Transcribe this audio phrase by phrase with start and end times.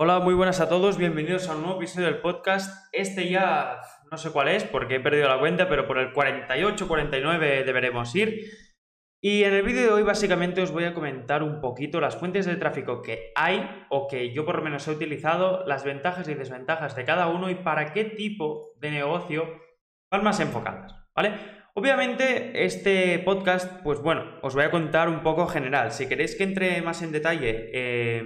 [0.00, 2.86] Hola, muy buenas a todos, bienvenidos a un nuevo episodio del podcast.
[2.92, 3.80] Este ya
[4.12, 8.44] no sé cuál es porque he perdido la cuenta, pero por el 48-49 deberemos ir.
[9.20, 12.46] Y en el vídeo de hoy básicamente os voy a comentar un poquito las fuentes
[12.46, 16.34] de tráfico que hay o que yo por lo menos he utilizado, las ventajas y
[16.34, 19.48] desventajas de cada uno y para qué tipo de negocio
[20.12, 21.32] van más enfocadas, ¿vale?
[21.74, 25.90] Obviamente este podcast, pues bueno, os voy a contar un poco general.
[25.90, 27.70] Si queréis que entre más en detalle...
[27.74, 28.22] Eh,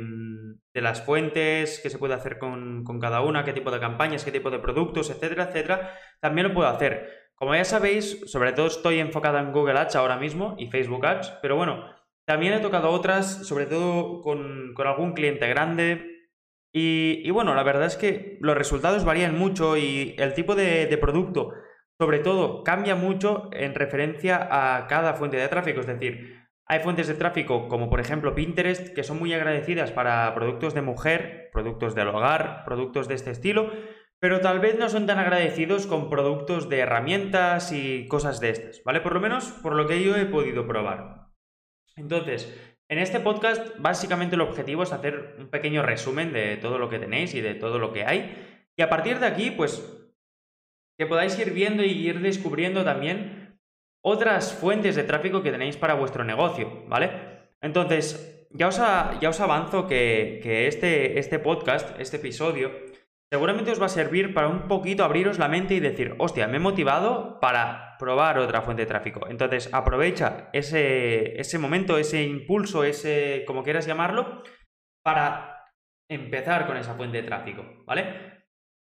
[0.75, 4.32] de las fuentes, qué se puede hacer con, cada una, qué tipo de campañas, qué
[4.32, 7.31] tipo de productos, etcétera, etcétera, también lo puedo hacer.
[7.35, 11.39] Como ya sabéis, sobre todo estoy enfocada en Google Ads ahora mismo y Facebook Ads,
[11.43, 11.85] pero bueno,
[12.25, 16.08] también he tocado otras, sobre todo con, algún cliente grande.
[16.75, 20.96] Y, bueno, la verdad es que los resultados varían mucho y el tipo de, de
[20.96, 21.53] producto,
[21.98, 25.81] sobre todo, cambia mucho en referencia a cada fuente de tráfico.
[25.81, 30.34] Es decir, hay fuentes de tráfico como por ejemplo Pinterest que son muy agradecidas para
[30.34, 33.70] productos de mujer, productos del hogar, productos de este estilo,
[34.20, 38.83] pero tal vez no son tan agradecidos con productos de herramientas y cosas de estas,
[38.84, 39.00] ¿vale?
[39.00, 41.28] Por lo menos por lo que yo he podido probar.
[41.97, 42.56] Entonces,
[42.89, 46.98] en este podcast básicamente el objetivo es hacer un pequeño resumen de todo lo que
[46.98, 48.61] tenéis y de todo lo que hay.
[48.77, 49.83] Y a partir de aquí, pues,
[50.98, 53.42] que podáis ir viendo y ir descubriendo también
[54.03, 57.11] otras fuentes de tráfico que tenéis para vuestro negocio, ¿vale?
[57.61, 62.70] Entonces, ya os, ya os avanzo que, este, este podcast, este episodio,
[63.31, 66.56] seguramente os va a servir para un poquito abriros la mente y decir, hostia, me
[66.56, 69.28] he motivado para probar otra fuente de tráfico.
[69.28, 74.42] Entonces, aprovecha ese, ese momento, ese impulso, ese, como quieras llamarlo,
[75.05, 75.70] para
[76.11, 78.42] empezar con esa fuente de tráfico, ¿vale?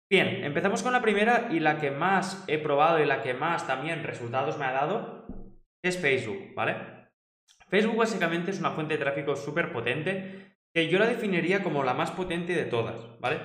[0.09, 3.67] Bien, empezamos con la primera y la que más he probado y la que más
[3.67, 5.27] también resultados me ha dado
[5.83, 6.77] es Facebook, ¿vale?
[7.69, 11.95] Facebook básicamente es una fuente de tráfico súper potente que yo la definiría como la
[11.95, 13.41] más potente de todas, ¿vale?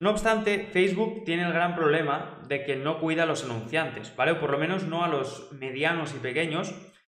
[0.00, 4.32] No obstante, Facebook tiene el gran problema de que no cuida a los anunciantes, ¿vale?
[4.32, 6.74] O por lo menos no a los medianos y pequeños,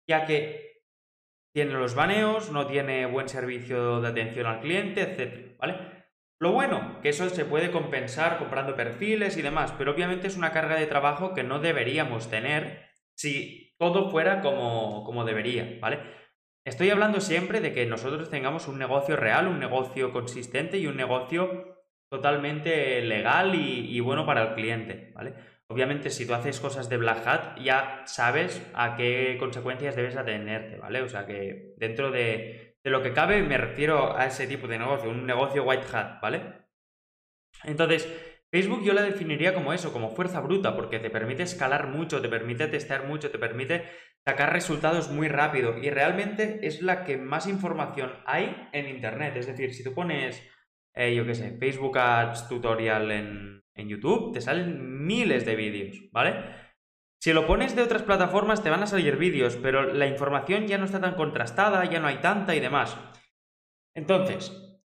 [0.09, 0.83] ya que
[1.55, 5.57] tiene los baneos, no tiene buen servicio de atención al cliente, etc.
[5.59, 6.02] ¿vale?
[6.43, 10.51] Lo bueno, que eso se puede compensar comprando perfiles y demás, pero obviamente es una
[10.51, 16.01] carga de trabajo que no deberíamos tener si todo fuera como, como debería, ¿vale?
[16.67, 20.97] Estoy hablando siempre de que nosotros tengamos un negocio real, un negocio consistente y un
[20.97, 25.35] negocio totalmente legal y, bueno para el cliente, ¿vale?
[25.69, 30.77] Obviamente, si tú haces cosas de Black Hat, ya sabes a qué consecuencias debes atenerte,
[30.79, 31.03] ¿vale?
[31.03, 34.79] O sea que dentro de, de lo que cabe me refiero a ese tipo de
[34.79, 36.43] negocio, un negocio white hat, ¿vale?
[37.65, 38.09] Entonces,
[38.51, 42.29] Facebook yo la definiría como eso, como fuerza bruta, porque te permite escalar mucho, te
[42.29, 43.85] permite testear mucho, te permite
[44.27, 49.37] sacar resultados muy rápido y realmente es la que más información hay en Internet.
[49.37, 50.43] Es decir, si tú pones,
[50.95, 56.11] eh, yo qué sé, Facebook Ads tutorial en, en YouTube, te salen miles de vídeos,
[56.13, 56.35] ¿vale?
[57.23, 60.77] Si lo pones de otras plataformas te van a salir vídeos, pero la información ya
[60.77, 62.99] no está tan contrastada, ya no hay tanta y demás.
[63.95, 64.83] Entonces,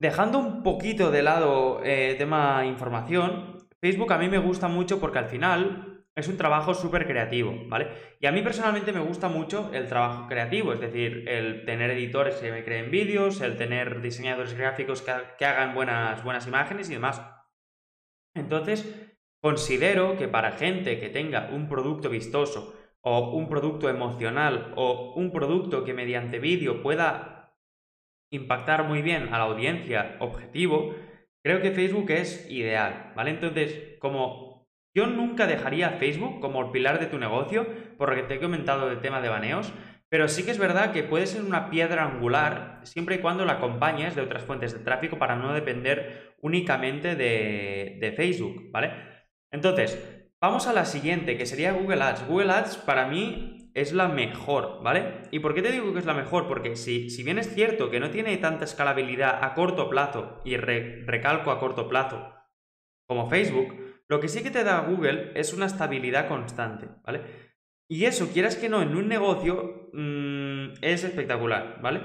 [0.00, 5.18] dejando un poquito de lado eh, tema información, Facebook a mí me gusta mucho porque
[5.18, 7.88] al final es un trabajo súper creativo, ¿vale?
[8.20, 12.36] Y a mí personalmente me gusta mucho el trabajo creativo, es decir, el tener editores
[12.36, 16.94] que me creen vídeos, el tener diseñadores gráficos que, que hagan buenas, buenas imágenes y
[16.94, 17.20] demás.
[18.34, 19.10] Entonces,
[19.40, 25.32] Considero que para gente que tenga un producto vistoso o un producto emocional o un
[25.32, 27.54] producto que mediante vídeo pueda
[28.30, 30.94] impactar muy bien a la audiencia objetivo,
[31.42, 33.30] creo que Facebook es ideal, ¿vale?
[33.30, 38.22] Entonces, como yo nunca dejaría Facebook como el pilar de tu negocio, por lo que
[38.24, 39.72] te he comentado del tema de baneos,
[40.10, 43.54] pero sí que es verdad que puede ser una piedra angular siempre y cuando la
[43.54, 49.19] acompañes de otras fuentes de tráfico para no depender únicamente de, de Facebook, ¿vale?
[49.50, 49.98] Entonces,
[50.40, 52.26] vamos a la siguiente, que sería Google Ads.
[52.26, 55.22] Google Ads para mí es la mejor, ¿vale?
[55.30, 56.48] ¿Y por qué te digo que es la mejor?
[56.48, 60.56] Porque si, si bien es cierto que no tiene tanta escalabilidad a corto plazo, y
[60.56, 62.34] recalco a corto plazo,
[63.06, 63.74] como Facebook,
[64.08, 67.22] lo que sí que te da Google es una estabilidad constante, ¿vale?
[67.88, 72.02] Y eso, quieras que no, en un negocio mm, es espectacular, ¿vale?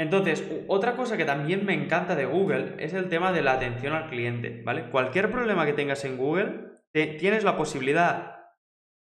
[0.00, 3.92] Entonces, otra cosa que también me encanta de Google es el tema de la atención
[3.92, 4.84] al cliente, ¿vale?
[4.84, 8.46] Cualquier problema que tengas en Google, tienes la posibilidad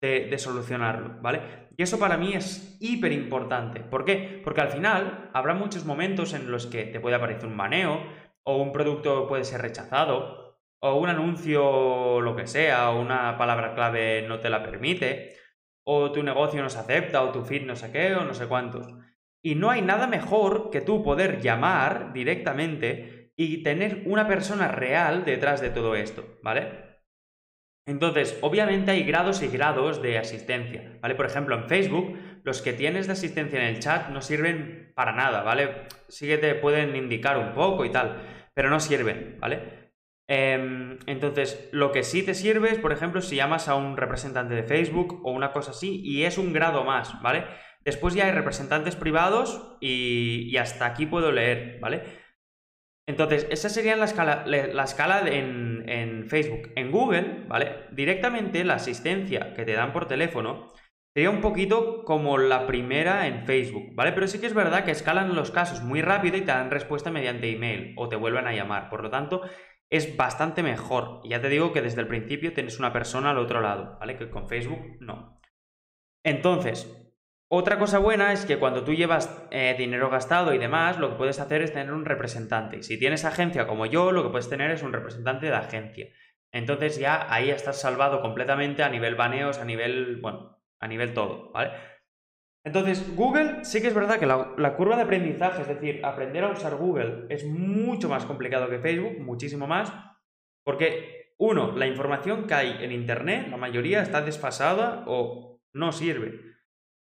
[0.01, 1.69] de, solucionarlo, ¿vale?
[1.77, 3.79] Y eso para mí es hiper importante.
[3.79, 4.41] ¿Por qué?
[4.43, 8.03] Porque al final habrá muchos momentos en los que te puede aparecer un baneo,
[8.43, 13.73] o un producto puede ser rechazado, o un anuncio, lo que sea, o una palabra
[13.73, 15.37] clave no te la permite,
[15.85, 18.47] o tu negocio no se acepta, o tu feed no sé qué, o no sé
[18.47, 18.85] cuántos.
[19.43, 25.23] Y no hay nada mejor que tú poder llamar directamente y tener una persona real
[25.23, 26.89] detrás de todo esto, ¿vale?
[27.87, 31.15] Entonces, obviamente hay grados y grados de asistencia, ¿vale?
[31.15, 35.13] Por ejemplo, en Facebook, los que tienes de asistencia en el chat no sirven para
[35.13, 35.87] nada, ¿vale?
[36.07, 38.21] Sí que te pueden indicar un poco y tal,
[38.53, 39.93] pero no sirven, ¿vale?
[40.27, 44.53] Em, entonces, lo que sí te sirve es, por ejemplo, si llamas a un representante
[44.53, 47.45] de Facebook o una cosa así, y es un grado más, ¿vale?
[47.83, 52.03] Después ya hay representantes privados y, hasta aquí puedo leer, ¿vale?
[53.07, 56.71] Entonces, esa sería la escala, la escala en, en, Facebook.
[56.75, 57.85] En Google, ¿vale?
[57.91, 60.71] Directamente la asistencia que te dan por teléfono
[61.15, 64.11] sería un poquito como la primera en Facebook, ¿vale?
[64.11, 67.09] Pero sí que es verdad que escalan los casos muy rápido y te dan respuesta
[67.09, 68.89] mediante email o te vuelven a llamar.
[68.89, 69.41] Por lo tanto,
[69.89, 71.21] es bastante mejor.
[71.27, 74.17] Ya te digo que desde el principio tienes una persona al otro lado, ¿vale?
[74.17, 75.39] Que con Facebook no.
[76.23, 77.08] Entonces,
[77.51, 81.15] otra cosa buena es que cuando tú llevas eh, dinero gastado y demás, lo que
[81.15, 82.83] puedes hacer es tener un representante.
[82.83, 86.07] Si tienes agencia como yo, lo que puedes tener es un representante de agencia.
[86.51, 91.51] Entonces ya ahí estás salvado completamente a nivel baneos, a nivel, bueno, a nivel todo,
[91.51, 91.71] ¿vale?
[92.63, 96.43] Entonces, Google sí que es verdad que la, la, curva de aprendizaje, es decir, aprender
[96.43, 99.91] a usar Google es mucho más complicado que Facebook, muchísimo más,
[100.63, 106.48] porque, uno, la información que hay en Internet, la mayoría está desfasada o no sirve.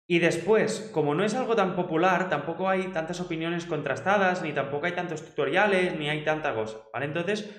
[0.07, 4.85] Y después, como no es algo tan popular, tampoco hay tantas opiniones contrastadas, ni tampoco
[4.85, 7.07] hay tantos tutoriales, ni hay tanta cosa, ¿vale?
[7.07, 7.49] Entonces,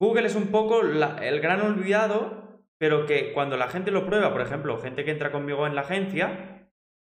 [0.00, 4.40] Google es un poco el gran olvidado, pero que cuando la gente lo prueba, por
[4.40, 6.68] ejemplo, gente que entra conmigo en la agencia,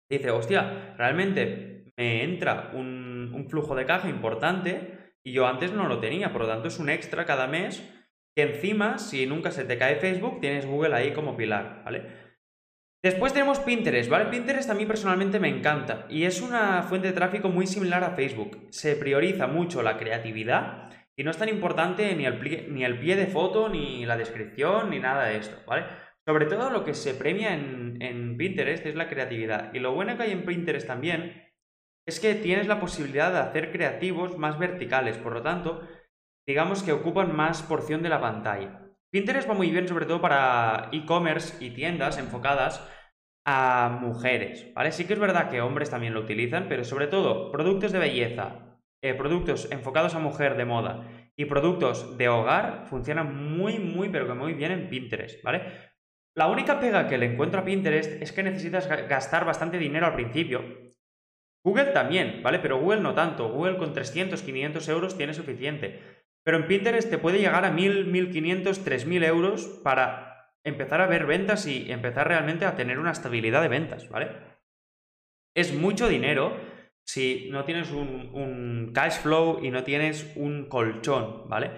[0.10, 5.88] dice, hostia, realmente me entra un, un flujo de caja importante y yo antes no
[5.88, 7.88] lo tenía, por lo tanto es un extra cada mes
[8.36, 12.29] que encima, si nunca se te cae Facebook, tienes Google ahí como pilar, ¿vale?
[13.02, 14.26] Después tenemos Pinterest, ¿vale?
[14.26, 18.12] Pinterest a mí personalmente me encanta y es una fuente de tráfico muy similar a
[18.12, 18.68] Facebook.
[18.72, 23.70] Se prioriza mucho la creatividad y no es tan importante ni el, pie, de foto,
[23.70, 25.86] ni la descripción, ni nada de esto, ¿vale?
[26.28, 29.74] Sobre todo lo que se premia en, en Pinterest es la creatividad.
[29.74, 31.50] Y lo bueno que hay en Pinterest también
[32.06, 35.88] es que tienes la posibilidad de hacer creativos más verticales, por lo tanto,
[36.46, 38.89] digamos que ocupan más porción de la pantalla.
[39.12, 42.88] Pinterest va muy bien sobre todo para e-commerce y tiendas enfocadas
[43.46, 44.92] a mujeres, ¿vale?
[44.92, 48.78] Sí que es verdad que hombres también lo utilizan, pero sobre todo productos de belleza,
[49.02, 54.28] eh, productos enfocados a mujer de moda y productos de hogar funcionan muy, muy, pero
[54.28, 55.64] que muy bien en Pinterest, ¿vale?
[56.36, 60.14] La única pega que le encuentro a Pinterest es que necesitas gastar bastante dinero al
[60.14, 60.64] principio.
[61.66, 62.60] Google también, ¿vale?
[62.60, 63.50] Pero Google no tanto.
[63.50, 66.19] Google con 300, 500 euros tiene suficiente.
[66.50, 71.28] Pero en Pinterest te puede llegar a 1000, 1500, 3000 euros para empezar a ver
[71.28, 74.32] ventas y empezar realmente a tener una estabilidad de ventas, ¿vale?
[75.56, 76.58] Es mucho dinero
[77.06, 81.70] si no tienes un, un cash flow y no tienes un colchón, ¿vale?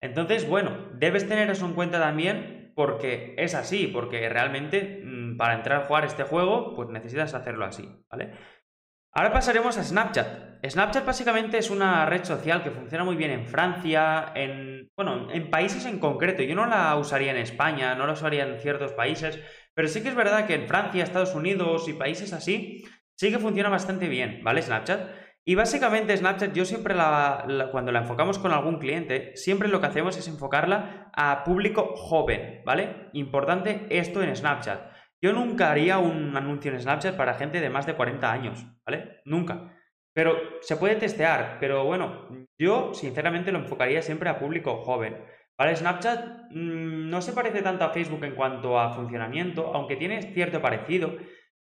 [0.00, 5.52] Entonces, bueno, debes tener eso en cuenta también porque es así, porque realmente mm, para
[5.52, 8.32] entrar a jugar este juego, pues necesitas hacerlo así, ¿vale?
[9.14, 10.64] Ahora pasaremos a Snapchat.
[10.66, 15.50] Snapchat básicamente es una red social que funciona muy bien en Francia, en, bueno, en
[15.50, 16.42] países en concreto.
[16.42, 19.38] Yo no la usaría en España, no la usaría en ciertos países,
[19.74, 23.38] pero sí que es verdad que en Francia, Estados Unidos y países así, sí que
[23.38, 24.62] funciona bastante bien, ¿vale?
[24.62, 25.10] Snapchat.
[25.44, 29.88] Y básicamente Snapchat, yo siempre la, cuando la enfocamos con algún cliente, siempre lo que
[29.88, 33.10] hacemos es enfocarla a público joven, ¿vale?
[33.12, 34.91] Importante esto en Snapchat.
[35.22, 39.20] Yo nunca haría un anuncio en Snapchat para gente de más de 40 años, ¿vale?
[39.24, 39.72] Nunca.
[40.12, 45.16] Pero se puede testear, pero bueno, yo sinceramente lo enfocaría siempre a público joven.
[45.56, 45.76] ¿Vale?
[45.76, 50.60] Snapchat mm, no se parece tanto a Facebook en cuanto a funcionamiento, aunque tiene cierto
[50.60, 51.16] parecido.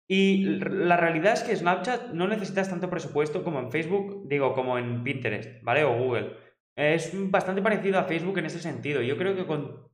[0.08, 4.78] Y la realidad es que Snapchat no necesitas tanto presupuesto como en Facebook, digo, como
[4.78, 5.84] en Pinterest, ¿vale?
[5.84, 6.36] O Google.
[6.76, 9.02] Es bastante parecido a Facebook en ese sentido.
[9.02, 9.88] Yo creo que con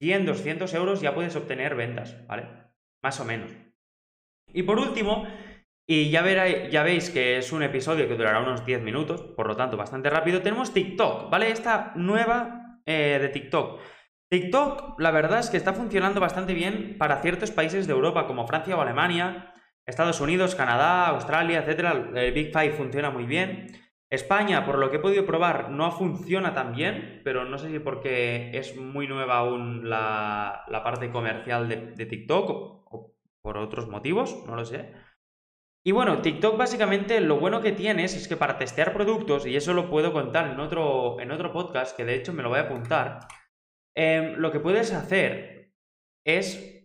[0.00, 2.69] 100, 200 euros ya puedes obtener ventas, ¿vale?
[3.02, 3.50] Más o menos.
[4.52, 5.26] Y por último,
[5.86, 6.24] y ya,
[6.68, 10.10] ya veis que es un episodio que durará unos 10 minutos, por lo tanto bastante
[10.10, 11.50] rápido, tenemos TikTok, ¿vale?
[11.50, 13.80] Esta nueva eh, de TikTok.
[14.30, 18.46] TikTok, la verdad es que está funcionando bastante bien para ciertos países de Europa, como
[18.46, 19.52] Francia o Alemania,
[19.84, 22.14] Estados Unidos, Canadá, Australia, etc.
[22.14, 23.66] El Big Five funciona muy bien.
[24.10, 27.78] España, por lo que he podido probar, no funciona tan bien, pero no sé si
[27.78, 34.56] porque es muy nueva aún la, parte comercial de, TikTok o, por otros motivos, no
[34.56, 34.92] lo sé.
[35.84, 39.74] Y bueno, TikTok básicamente lo bueno que tienes es que para testear productos, y eso
[39.74, 42.62] lo puedo contar en otro, en otro podcast, que de hecho me lo voy a
[42.62, 43.20] apuntar,
[43.94, 45.72] em, lo que puedes hacer
[46.26, 46.79] es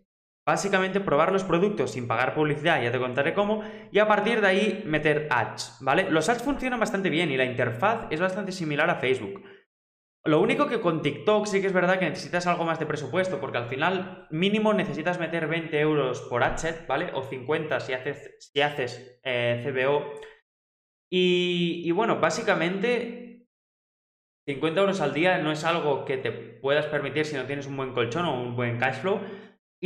[0.46, 4.48] básicamente probar los productos sin pagar publicidad, ya te contaré cómo, y a partir de
[4.48, 6.10] ahí meter ads, ¿vale?
[6.10, 9.44] Los ads funcionan bastante bien y la interfaz es bastante similar a Facebook.
[10.24, 13.40] Lo único que con TikTok sí que es verdad que necesitas algo más de presupuesto,
[13.40, 17.12] porque al final mínimo necesitas meter 20 euros por adset, ¿vale?
[17.14, 20.14] O 50 si haces, si haces eh, CBO.
[21.12, 23.25] Y, y bueno, básicamente
[24.48, 27.78] 50 euros al día no es algo que te puedas permitir si no tienes un
[27.78, 29.20] buen colchón o un buen cash flow,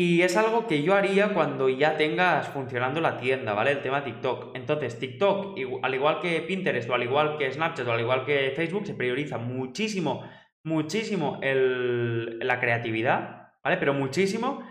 [0.02, 3.72] y es algo que yo haría cuando ya tengas funcionando la tienda, ¿vale?
[3.72, 4.56] El tema TikTok.
[4.56, 8.54] Entonces, TikTok, al igual que Pinterest o al igual que Snapchat o al igual que
[8.56, 10.24] Facebook, se prioriza muchísimo,
[10.64, 13.76] muchísimo la creatividad, ¿vale?
[13.76, 14.64] Pero muchísimo.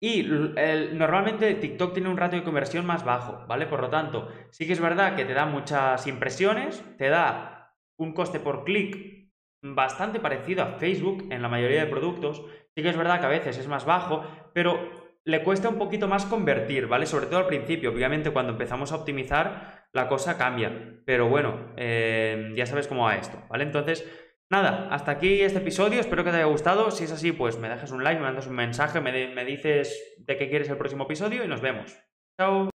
[0.00, 3.66] Y normalmente TikTok tiene un ratio de conversión más bajo, ¿vale?
[3.66, 8.14] Por lo tanto, sí que es verdad que te da muchas impresiones, te da un
[8.14, 9.21] coste por clic
[9.62, 13.30] bastante parecido a Facebook en la mayoría de productos, Sí que es verdad que a
[13.30, 14.90] veces es más bajo, pero
[15.24, 17.06] le cuesta un poquito más convertir, ¿vale?
[17.06, 17.90] Sobre todo al principio.
[17.90, 21.00] Obviamente cuando empezamos a optimizar la cosa cambia.
[21.04, 23.64] Pero bueno, eh, ya sabes cómo va esto, ¿vale?
[23.64, 24.08] Entonces,
[24.50, 26.00] nada, hasta aquí este episodio.
[26.00, 26.90] Espero que te haya gustado.
[26.90, 30.16] Si es así, pues me dejas un like, me mandas un mensaje, me, me dices
[30.18, 31.94] de qué quieres el próximo episodio y nos vemos.
[32.38, 32.70] Chao.